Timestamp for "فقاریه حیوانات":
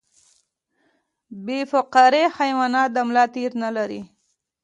1.71-2.89